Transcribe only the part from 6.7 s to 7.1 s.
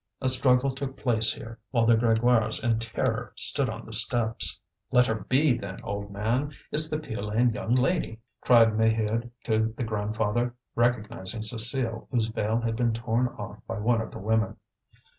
It's the